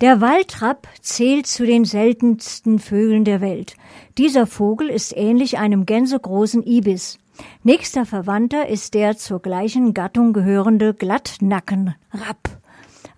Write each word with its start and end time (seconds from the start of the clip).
Der 0.00 0.22
Waldrapp 0.22 0.88
zählt 1.02 1.46
zu 1.46 1.66
den 1.66 1.84
seltensten 1.84 2.78
Vögeln 2.78 3.26
der 3.26 3.42
Welt. 3.42 3.74
Dieser 4.16 4.46
Vogel 4.46 4.88
ist 4.88 5.14
ähnlich 5.14 5.58
einem 5.58 5.84
gänsegroßen 5.84 6.66
Ibis. 6.66 7.18
Nächster 7.64 8.06
Verwandter 8.06 8.66
ist 8.66 8.94
der 8.94 9.18
zur 9.18 9.42
gleichen 9.42 9.92
Gattung 9.92 10.32
gehörende 10.32 10.94
Glattnackenrapp. 10.94 12.48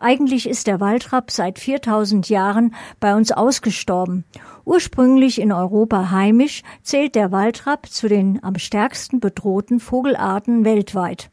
Eigentlich 0.00 0.48
ist 0.48 0.66
der 0.66 0.80
Waldrapp 0.80 1.30
seit 1.30 1.60
4000 1.60 2.28
Jahren 2.28 2.74
bei 2.98 3.14
uns 3.14 3.30
ausgestorben. 3.30 4.24
Ursprünglich 4.64 5.40
in 5.40 5.52
Europa 5.52 6.10
heimisch, 6.10 6.64
zählt 6.82 7.14
der 7.14 7.30
Waldrapp 7.30 7.86
zu 7.86 8.08
den 8.08 8.42
am 8.42 8.58
stärksten 8.58 9.20
bedrohten 9.20 9.78
Vogelarten 9.78 10.64
weltweit. 10.64 11.30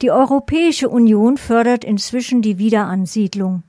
Die 0.00 0.10
Europäische 0.10 0.88
Union 0.88 1.36
fördert 1.36 1.84
inzwischen 1.84 2.40
die 2.40 2.56
Wiederansiedlung 2.56 3.62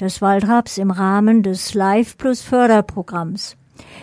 des 0.00 0.20
Waldrapps 0.22 0.78
im 0.78 0.90
Rahmen 0.90 1.42
des 1.42 1.74
Live 1.74 2.16
Plus 2.18 2.42
Förderprogramms. 2.42 3.56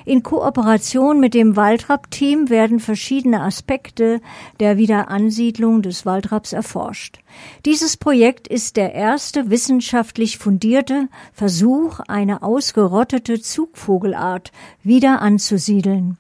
In 0.06 0.22
Kooperation 0.22 1.20
mit 1.20 1.34
dem 1.34 1.56
Waldrapp-Team 1.56 2.50
werden 2.50 2.80
verschiedene 2.80 3.42
Aspekte 3.42 4.22
der 4.60 4.78
Wiederansiedlung 4.78 5.82
des 5.82 6.06
Waldrapps 6.06 6.54
erforscht. 6.54 7.20
Dieses 7.66 7.98
Projekt 7.98 8.48
ist 8.48 8.78
der 8.78 8.94
erste 8.94 9.50
wissenschaftlich 9.50 10.38
fundierte 10.38 11.08
Versuch, 11.34 12.00
eine 12.08 12.44
ausgerottete 12.44 13.42
Zugvogelart 13.42 14.52
wieder 14.84 15.22
anzusiedeln. 15.22 16.18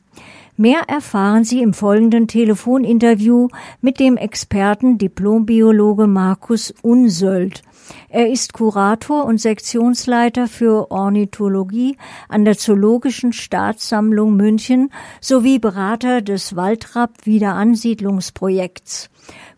Mehr 0.55 0.81
erfahren 0.87 1.43
Sie 1.43 1.63
im 1.63 1.73
folgenden 1.73 2.27
Telefoninterview 2.27 3.47
mit 3.81 3.99
dem 3.99 4.17
Experten 4.17 4.99
Diplombiologe 4.99 6.05
Markus 6.05 6.71
Unsöld. 6.83 7.63
Er 8.07 8.29
ist 8.29 8.53
Kurator 8.53 9.25
und 9.25 9.41
Sektionsleiter 9.41 10.47
für 10.47 10.91
Ornithologie 10.91 11.97
an 12.29 12.45
der 12.45 12.55
Zoologischen 12.55 13.33
Staatssammlung 13.33 14.35
München 14.35 14.91
sowie 15.19 15.57
Berater 15.57 16.21
des 16.21 16.55
Waldrapp 16.55 17.25
Wiederansiedlungsprojekts. 17.25 19.09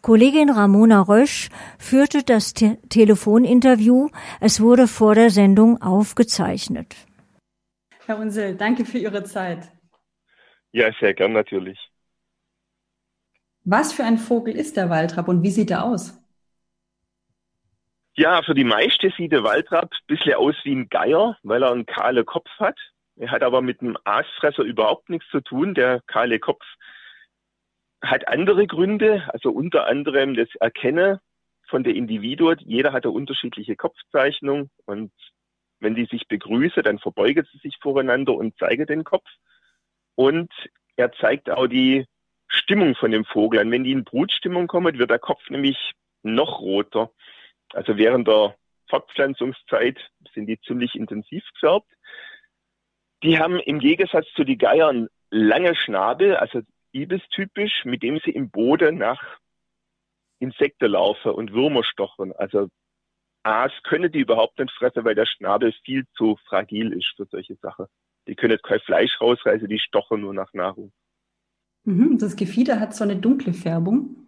Kollegin 0.02 0.50
Ramona 0.50 1.02
Rösch 1.02 1.50
führte 1.78 2.24
das 2.24 2.54
Te 2.54 2.78
Telefoninterview. 2.88 4.08
Es 4.40 4.62
wurde 4.62 4.88
vor 4.88 5.14
der 5.14 5.30
Sendung 5.30 5.82
aufgezeichnet. 5.82 6.96
Herr 8.06 8.18
Unsel, 8.18 8.56
danke 8.56 8.86
für 8.86 9.00
Ihre 9.00 9.26
Zeit. 9.26 9.75
Ja, 10.76 10.92
sehr 11.00 11.14
gern 11.14 11.32
natürlich. 11.32 11.80
Was 13.64 13.94
für 13.94 14.04
ein 14.04 14.18
Vogel 14.18 14.54
ist 14.54 14.76
der 14.76 14.90
Waldrapp 14.90 15.30
und 15.30 15.42
wie 15.42 15.50
sieht 15.50 15.72
er 15.72 15.86
aus? 15.86 16.22
Ja, 18.16 18.42
für 18.44 18.54
die 18.54 18.66
meiste 18.66 19.10
sieht 19.16 19.32
der 19.32 19.46
Waldrapp 19.46 19.94
ein 19.94 20.08
bisschen 20.08 20.34
aus 20.34 20.56
wie 20.66 20.76
ein 20.76 20.90
Geier, 20.90 21.38
weil 21.44 21.64
er 21.64 21.72
einen 21.72 21.86
kahlen 21.86 22.26
Kopf 22.26 22.50
hat. 22.60 22.78
Er 23.16 23.32
hat 23.32 23.42
aber 23.42 23.62
mit 23.62 23.80
dem 23.80 23.98
Aasfresser 24.04 24.64
überhaupt 24.64 25.10
nichts 25.10 25.30
zu 25.32 25.40
tun. 25.40 25.76
Der 25.76 26.02
kahle 26.08 26.40
Kopf 26.40 26.66
hat 28.02 28.28
andere 28.28 28.68
Gründe, 28.68 29.24
also 29.30 29.52
unter 29.52 29.88
anderem 29.88 30.36
das 30.36 30.50
Erkennen 30.60 31.20
von 31.70 31.86
der 31.86 31.96
Individuen. 31.96 32.60
Jeder 32.60 32.92
hat 32.92 33.06
eine 33.06 33.14
unterschiedliche 33.14 33.78
Kopfzeichnung 33.78 34.70
und 34.84 35.14
wenn 35.80 35.96
die 35.96 36.06
sich 36.08 36.28
begrüßen, 36.28 36.84
dann 36.84 37.00
verbeugen 37.00 37.48
sie 37.50 37.60
sich 37.60 37.78
voreinander 37.82 38.34
und 38.34 38.58
zeigen 38.58 38.88
den 38.88 39.06
Kopf 39.06 39.30
und 40.16 40.52
er 40.96 41.12
zeigt 41.14 41.50
auch 41.50 41.68
die 41.68 42.06
Stimmung 42.48 42.96
von 42.96 43.12
dem 43.12 43.26
Vogel 43.26 43.60
an. 43.60 43.72
Wenn 43.72 43.84
die 43.84 43.92
in 43.92 44.04
Brutstimmung 44.04 44.68
kommen, 44.68 44.98
wird 44.98 45.12
der 45.12 45.20
Kopf 45.20 45.50
nämlich 45.50 45.94
noch 46.24 46.60
roter. 46.62 47.12
Also 47.74 47.98
während 47.98 48.28
der 48.28 48.56
Fortpflanzungszeit 48.90 49.98
sind 50.34 50.48
die 50.48 50.60
ziemlich 50.62 50.96
intensiv 50.96 51.44
gefärbt. 51.54 51.92
Die 53.24 53.40
haben 53.40 53.60
im 53.60 53.80
Gegensatz 53.80 54.28
zu 54.36 54.44
den 54.44 54.58
Geiern 54.58 55.08
lange 55.32 55.76
Schnabel, 55.76 56.36
also 56.36 56.62
Ibis-typisch, 56.92 57.84
mit 57.86 58.04
dem 58.04 58.20
sie 58.24 58.32
im 58.32 58.50
Boden 58.50 58.98
nach 58.98 59.22
Insekten 60.40 60.92
laufen 60.92 61.32
und 61.32 61.52
Würmer 61.52 61.84
stochen. 61.84 62.32
Also 62.34 62.70
Aas 63.44 63.72
können 63.84 64.12
die 64.12 64.20
überhaupt 64.20 64.60
nicht 64.60 64.72
fressen, 64.72 65.04
weil 65.04 65.16
der 65.16 65.26
Schnabel 65.26 65.74
viel 65.84 66.06
zu 66.16 66.38
fragil 66.48 66.94
ist 66.94 67.14
für 67.16 67.26
solche 67.26 67.56
Sachen. 67.56 67.88
Die 68.28 68.36
können 68.36 68.58
kein 68.64 68.80
Fleisch 68.80 69.20
rausreißen, 69.22 69.68
die 69.68 69.80
stochen 69.80 70.22
nur 70.22 70.34
nach 70.34 70.54
Nahrung. 70.54 70.92
Mhm, 71.84 72.18
das 72.18 72.36
Gefieder 72.36 72.80
hat 72.80 72.96
so 72.96 73.04
eine 73.04 73.16
dunkle 73.16 73.54
Färbung. 73.54 74.28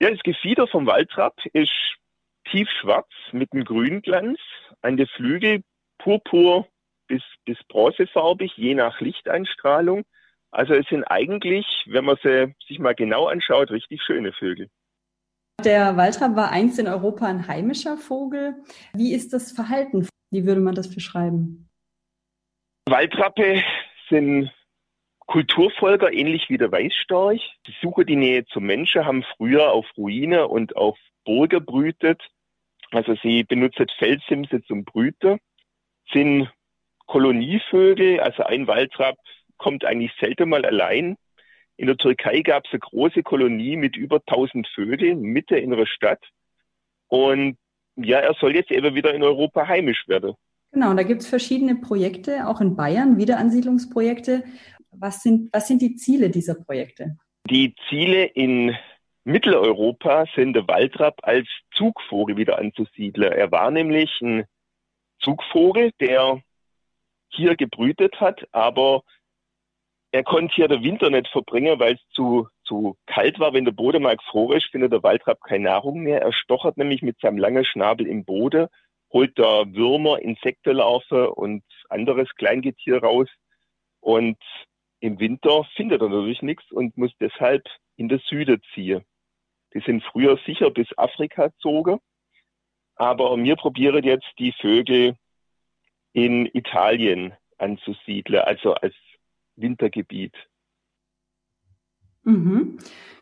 Ja, 0.00 0.10
das 0.10 0.20
Gefieder 0.22 0.66
vom 0.66 0.86
Waldrapp 0.86 1.34
ist 1.52 1.72
tiefschwarz 2.50 3.08
mit 3.32 3.52
einem 3.52 3.64
Grünglanz. 3.64 4.38
An 4.82 4.96
der 4.96 5.06
Flügel 5.06 5.62
purpur 5.98 6.66
bis, 7.06 7.22
bis 7.44 7.58
bronzefarbig, 7.68 8.52
je 8.56 8.74
nach 8.74 9.00
Lichteinstrahlung. 9.00 10.04
Also 10.50 10.74
es 10.74 10.86
sind 10.88 11.04
eigentlich, 11.04 11.66
wenn 11.86 12.04
man 12.04 12.16
sie 12.22 12.54
sich 12.66 12.78
mal 12.78 12.94
genau 12.94 13.26
anschaut, 13.26 13.70
richtig 13.70 14.02
schöne 14.02 14.32
Vögel. 14.32 14.68
Der 15.64 15.96
Waldrapp 15.96 16.36
war 16.36 16.50
einst 16.50 16.78
in 16.78 16.86
Europa 16.86 17.26
ein 17.26 17.46
heimischer 17.46 17.96
Vogel. 17.96 18.56
Wie 18.94 19.14
ist 19.14 19.32
das 19.32 19.52
Verhalten? 19.52 20.06
Wie 20.30 20.44
würde 20.44 20.60
man 20.60 20.74
das 20.74 20.94
beschreiben? 20.94 21.65
Waldrappe 22.88 23.64
sind 24.08 24.52
Kulturfolger, 25.26 26.12
ähnlich 26.12 26.48
wie 26.48 26.56
der 26.56 26.70
Weißstorch. 26.70 27.58
Sie 27.66 27.74
suchen 27.82 28.06
die 28.06 28.14
Nähe 28.14 28.44
zum 28.46 28.64
Menschen, 28.64 29.04
haben 29.04 29.24
früher 29.36 29.72
auf 29.72 29.86
Ruine 29.96 30.46
und 30.46 30.76
auf 30.76 30.96
Burgen 31.24 31.64
brütet. 31.64 32.22
Also 32.92 33.16
sie 33.16 33.42
benutzen 33.42 33.86
Felsimse 33.98 34.62
zum 34.62 34.84
Brüten, 34.84 35.40
sind 36.12 36.48
Kolonievögel, 37.06 38.20
also 38.20 38.44
ein 38.44 38.68
Waldrapp 38.68 39.16
kommt 39.56 39.84
eigentlich 39.84 40.12
selten 40.20 40.48
mal 40.48 40.64
allein. 40.64 41.16
In 41.76 41.88
der 41.88 41.96
Türkei 41.96 42.42
gab 42.42 42.66
es 42.66 42.70
eine 42.70 42.80
große 42.80 43.24
Kolonie 43.24 43.76
mit 43.76 43.96
über 43.96 44.22
1000 44.24 44.68
Vögeln, 44.68 45.22
Mitte 45.22 45.58
in 45.58 45.70
der 45.70 45.86
Stadt. 45.86 46.22
Und 47.08 47.58
ja, 47.96 48.20
er 48.20 48.34
soll 48.34 48.54
jetzt 48.54 48.70
eben 48.70 48.94
wieder 48.94 49.12
in 49.12 49.24
Europa 49.24 49.66
heimisch 49.66 50.06
werden. 50.06 50.36
Genau, 50.72 50.90
und 50.90 50.96
da 50.96 51.02
gibt 51.02 51.22
es 51.22 51.28
verschiedene 51.28 51.76
Projekte, 51.76 52.46
auch 52.48 52.60
in 52.60 52.76
Bayern, 52.76 53.16
Wiederansiedlungsprojekte. 53.16 54.44
Was 54.90 55.22
sind, 55.22 55.52
was 55.52 55.68
sind 55.68 55.82
die 55.82 55.96
Ziele 55.96 56.30
dieser 56.30 56.54
Projekte? 56.54 57.16
Die 57.48 57.74
Ziele 57.88 58.24
in 58.24 58.74
Mitteleuropa 59.24 60.26
sind 60.34 60.54
der 60.54 60.68
Waldrapp 60.68 61.18
als 61.22 61.48
Zugvogel 61.74 62.36
wieder 62.36 62.58
anzusiedeln. 62.58 63.32
Er 63.32 63.50
war 63.50 63.70
nämlich 63.70 64.10
ein 64.20 64.44
Zugvogel, 65.20 65.92
der 66.00 66.40
hier 67.28 67.56
gebrütet 67.56 68.20
hat, 68.20 68.46
aber 68.52 69.02
er 70.12 70.24
konnte 70.24 70.54
hier 70.54 70.68
den 70.68 70.82
Winter 70.82 71.10
nicht 71.10 71.28
verbringen, 71.28 71.78
weil 71.78 71.94
es 71.94 72.00
zu, 72.14 72.48
zu 72.64 72.96
kalt 73.06 73.38
war. 73.38 73.52
Wenn 73.52 73.64
der 73.64 73.72
Boden 73.72 74.02
mal 74.02 74.16
gefroren 74.16 74.58
ist, 74.58 74.70
findet 74.70 74.92
der 74.92 75.02
Waldrapp 75.02 75.40
keine 75.42 75.64
Nahrung 75.64 76.00
mehr. 76.00 76.22
Er 76.22 76.32
stochert 76.32 76.76
nämlich 76.76 77.02
mit 77.02 77.18
seinem 77.20 77.38
langen 77.38 77.64
Schnabel 77.64 78.06
im 78.06 78.24
Boden 78.24 78.68
holt 79.16 79.38
da 79.38 79.64
Würmer, 79.72 80.20
Insektenlarve 80.20 81.32
und 81.32 81.64
anderes 81.88 82.28
Kleingetier 82.34 83.02
raus. 83.02 83.28
Und 84.00 84.36
im 85.00 85.18
Winter 85.18 85.64
findet 85.74 86.02
er 86.02 86.10
natürlich 86.10 86.42
nichts 86.42 86.70
und 86.70 86.98
muss 86.98 87.12
deshalb 87.18 87.64
in 87.96 88.10
der 88.10 88.18
Süde 88.18 88.60
ziehen. 88.74 89.06
Die 89.72 89.80
sind 89.80 90.04
früher 90.04 90.38
sicher 90.44 90.70
bis 90.70 90.86
Afrika 90.98 91.48
zogen. 91.60 91.98
Aber 92.96 93.38
wir 93.42 93.56
probieren 93.56 94.04
jetzt 94.04 94.30
die 94.38 94.52
Vögel 94.52 95.16
in 96.12 96.44
Italien 96.52 97.32
anzusiedeln, 97.56 98.40
also 98.40 98.74
als 98.74 98.94
Wintergebiet. 99.54 100.34
Mhm. 102.26 102.78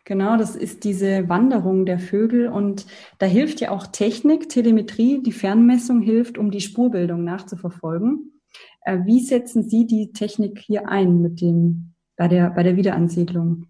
Genau, 0.06 0.36
das 0.36 0.54
ist 0.54 0.84
diese 0.84 1.28
Wanderung 1.28 1.86
der 1.86 1.98
Vögel 1.98 2.48
und 2.48 2.86
da 3.18 3.26
hilft 3.26 3.60
ja 3.60 3.70
auch 3.70 3.86
Technik, 3.86 4.48
Telemetrie, 4.48 5.22
die 5.22 5.32
Fernmessung 5.32 6.02
hilft, 6.02 6.36
um 6.36 6.50
die 6.50 6.60
Spurbildung 6.60 7.24
nachzuverfolgen. 7.24 8.40
Äh, 8.82 8.98
wie 9.04 9.20
setzen 9.20 9.62
Sie 9.62 9.86
die 9.86 10.12
Technik 10.12 10.58
hier 10.58 10.88
ein 10.88 11.22
mit 11.22 11.40
dem, 11.40 11.94
bei 12.16 12.28
der, 12.28 12.50
bei 12.50 12.62
der 12.62 12.76
Wiederansiedlung? 12.76 13.66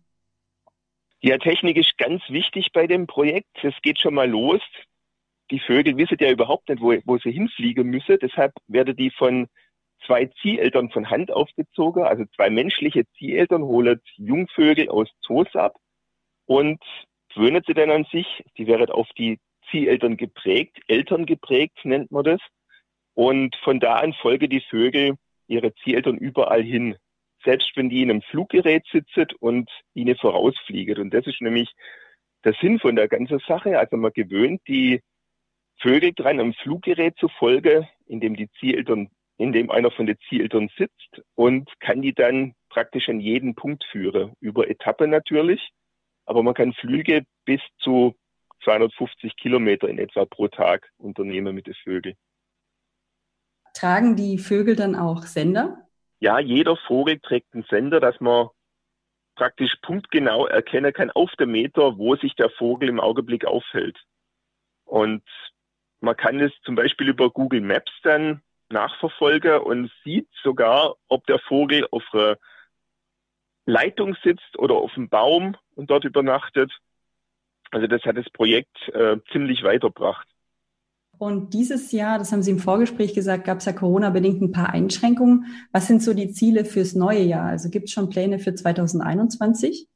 Ja, 1.20 1.38
Technik 1.38 1.76
ist 1.76 1.96
ganz 1.98 2.22
wichtig 2.28 2.70
bei 2.72 2.86
dem 2.86 3.06
Projekt. 3.06 3.62
Es 3.62 3.74
geht 3.82 3.98
schon 3.98 4.14
mal 4.14 4.28
los. 4.28 4.60
Die 5.50 5.60
Vögel 5.60 5.96
wissen 5.96 6.16
ja 6.20 6.30
überhaupt 6.30 6.68
nicht, 6.68 6.82
wo, 6.82 6.94
wo 7.04 7.18
sie 7.18 7.30
hinfliegen 7.30 7.88
müssen. 7.88 8.18
Deshalb 8.20 8.52
werden 8.66 8.96
die 8.96 9.10
von 9.10 9.46
zwei 10.06 10.26
Zieheltern 10.40 10.90
von 10.90 11.10
Hand 11.10 11.32
aufgezogen. 11.32 12.04
Also 12.04 12.24
zwei 12.36 12.50
menschliche 12.50 13.04
Zieheltern 13.18 13.62
holen 13.62 14.00
Jungvögel 14.16 14.88
aus 14.88 15.08
Zoos 15.20 15.54
ab 15.54 15.76
und 16.46 16.82
gewöhnen 17.34 17.62
sie 17.66 17.74
dann 17.74 17.90
an 17.90 18.06
sich. 18.10 18.44
Die 18.58 18.66
werden 18.66 18.90
auf 18.90 19.08
die 19.16 19.38
Zieheltern 19.70 20.16
geprägt, 20.16 20.78
Eltern 20.88 21.26
geprägt 21.26 21.84
nennt 21.84 22.10
man 22.10 22.24
das. 22.24 22.40
Und 23.14 23.56
von 23.56 23.80
da 23.80 23.96
an 23.96 24.12
folgen 24.12 24.50
die 24.50 24.60
Vögel 24.60 25.14
ihre 25.46 25.74
Zieheltern 25.76 26.16
überall 26.16 26.62
hin. 26.62 26.96
Selbst 27.44 27.72
wenn 27.76 27.88
die 27.88 28.02
in 28.02 28.10
einem 28.10 28.22
Fluggerät 28.22 28.84
sitzen 28.90 29.26
und 29.38 29.70
ihnen 29.92 30.16
vorausfliegen. 30.16 30.98
Und 30.98 31.14
das 31.14 31.26
ist 31.26 31.40
nämlich 31.40 31.72
der 32.44 32.54
Sinn 32.60 32.78
von 32.78 32.96
der 32.96 33.08
ganzen 33.08 33.38
Sache. 33.40 33.78
Also 33.78 33.96
man 33.96 34.12
gewöhnt 34.12 34.62
die 34.66 35.00
Vögel 35.78 36.12
dran, 36.14 36.40
am 36.40 36.54
Fluggerät 36.54 37.16
zu 37.18 37.28
folgen, 37.28 37.86
in 38.06 38.20
dem 38.20 38.36
die 38.36 38.48
Zieheltern, 38.58 39.10
in 39.36 39.52
dem 39.52 39.70
einer 39.70 39.90
von 39.90 40.06
den 40.06 40.18
Zieheltern 40.28 40.70
sitzt 40.76 41.22
und 41.34 41.68
kann 41.80 42.02
die 42.02 42.14
dann 42.14 42.54
praktisch 42.68 43.08
an 43.08 43.20
jeden 43.20 43.54
Punkt 43.54 43.84
führen. 43.90 44.34
Über 44.40 44.68
Etappe 44.68 45.08
natürlich, 45.08 45.70
aber 46.24 46.42
man 46.42 46.54
kann 46.54 46.72
Flüge 46.72 47.24
bis 47.44 47.60
zu 47.78 48.14
250 48.62 49.36
Kilometer 49.36 49.88
in 49.88 49.98
etwa 49.98 50.24
pro 50.24 50.48
Tag 50.48 50.90
unternehmen 50.98 51.54
mit 51.54 51.66
den 51.66 51.74
Vögeln. 51.74 52.16
Tragen 53.74 54.16
die 54.16 54.38
Vögel 54.38 54.76
dann 54.76 54.94
auch 54.94 55.22
Sender? 55.22 55.88
Ja, 56.20 56.38
jeder 56.38 56.76
Vogel 56.86 57.18
trägt 57.18 57.52
einen 57.54 57.64
Sender, 57.68 58.00
dass 58.00 58.18
man 58.20 58.48
praktisch 59.34 59.74
punktgenau 59.82 60.46
erkennen 60.46 60.92
kann 60.92 61.10
auf 61.10 61.30
dem 61.32 61.50
Meter, 61.50 61.98
wo 61.98 62.14
sich 62.16 62.34
der 62.36 62.50
Vogel 62.50 62.88
im 62.88 63.00
Augenblick 63.00 63.44
aufhält. 63.44 63.98
Und 64.84 65.24
man 66.00 66.16
kann 66.16 66.40
es 66.40 66.52
zum 66.62 66.76
Beispiel 66.76 67.08
über 67.08 67.30
Google 67.30 67.60
Maps 67.60 67.92
dann 68.02 68.42
nachverfolgen 68.74 69.60
und 69.60 69.90
sieht 70.04 70.28
sogar, 70.42 70.96
ob 71.08 71.26
der 71.26 71.38
Vogel 71.38 71.86
auf 71.90 72.04
einer 72.12 72.36
Leitung 73.64 74.16
sitzt 74.22 74.58
oder 74.58 74.74
auf 74.74 74.92
einem 74.96 75.08
Baum 75.08 75.56
und 75.74 75.90
dort 75.90 76.04
übernachtet. 76.04 76.70
Also 77.70 77.86
das 77.86 78.02
hat 78.02 78.16
das 78.16 78.28
Projekt 78.30 78.76
äh, 78.90 79.16
ziemlich 79.32 79.62
weitergebracht. 79.62 80.28
Und 81.18 81.54
dieses 81.54 81.92
Jahr, 81.92 82.18
das 82.18 82.32
haben 82.32 82.42
Sie 82.42 82.50
im 82.50 82.58
Vorgespräch 82.58 83.14
gesagt, 83.14 83.44
gab 83.44 83.58
es 83.58 83.64
ja 83.64 83.72
Corona-bedingt 83.72 84.42
ein 84.42 84.52
paar 84.52 84.70
Einschränkungen. 84.70 85.46
Was 85.72 85.86
sind 85.86 86.02
so 86.02 86.12
die 86.12 86.32
Ziele 86.32 86.64
fürs 86.64 86.94
neue 86.94 87.22
Jahr? 87.22 87.46
Also 87.46 87.70
gibt 87.70 87.86
es 87.86 87.92
schon 87.92 88.10
Pläne 88.10 88.38
für 88.38 88.54
2021? 88.54 89.88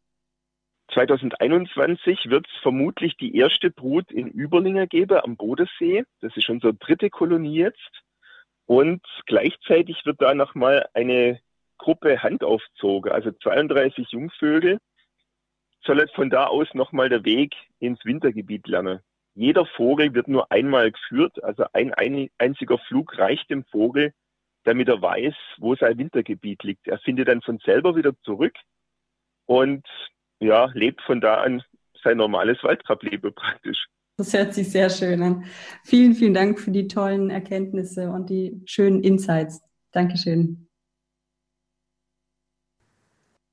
2021 0.94 2.30
wird 2.30 2.46
es 2.46 2.62
vermutlich 2.62 3.16
die 3.16 3.36
erste 3.36 3.70
Brut 3.70 4.10
in 4.10 4.28
Überlingen 4.28 4.88
geben 4.88 5.20
am 5.22 5.36
Bodensee. 5.36 6.04
Das 6.20 6.34
ist 6.36 6.48
unsere 6.48 6.74
dritte 6.74 7.10
Kolonie 7.10 7.58
jetzt. 7.58 8.02
Und 8.68 9.02
gleichzeitig 9.24 10.04
wird 10.04 10.20
da 10.20 10.34
nochmal 10.34 10.86
eine 10.92 11.40
Gruppe 11.78 12.22
Hand 12.22 12.44
aufgezogen, 12.44 13.10
also 13.10 13.32
32 13.32 14.10
Jungvögel, 14.10 14.78
soll 15.84 16.00
jetzt 16.00 16.14
von 16.14 16.28
da 16.28 16.48
aus 16.48 16.68
nochmal 16.74 17.08
der 17.08 17.24
Weg 17.24 17.54
ins 17.78 18.04
Wintergebiet 18.04 18.66
lernen. 18.68 19.00
Jeder 19.34 19.64
Vogel 19.64 20.12
wird 20.12 20.28
nur 20.28 20.52
einmal 20.52 20.92
geführt, 20.92 21.42
also 21.42 21.64
ein, 21.72 21.94
ein 21.94 22.28
einziger 22.36 22.76
Flug 22.76 23.16
reicht 23.16 23.48
dem 23.48 23.64
Vogel, 23.64 24.12
damit 24.64 24.88
er 24.88 25.00
weiß, 25.00 25.34
wo 25.56 25.74
sein 25.74 25.96
Wintergebiet 25.96 26.62
liegt. 26.62 26.88
Er 26.88 26.98
findet 26.98 27.28
dann 27.28 27.40
von 27.40 27.58
selber 27.60 27.96
wieder 27.96 28.12
zurück 28.22 28.54
und 29.46 29.86
ja, 30.40 30.66
lebt 30.74 31.00
von 31.00 31.22
da 31.22 31.36
an 31.36 31.62
sein 32.02 32.18
normales 32.18 32.62
Waldrableben 32.62 33.32
praktisch. 33.32 33.86
Das 34.18 34.32
hört 34.32 34.52
sich 34.52 34.72
sehr 34.72 34.90
schön 34.90 35.22
an. 35.22 35.44
Vielen, 35.84 36.14
vielen 36.14 36.34
Dank 36.34 36.58
für 36.58 36.72
die 36.72 36.88
tollen 36.88 37.30
Erkenntnisse 37.30 38.10
und 38.10 38.28
die 38.30 38.60
schönen 38.66 39.00
Insights. 39.00 39.60
Dankeschön. 39.92 40.67